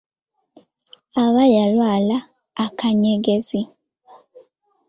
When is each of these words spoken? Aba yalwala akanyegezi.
Aba 1.23 1.43
yalwala 1.55 2.17
akanyegezi. 2.65 3.61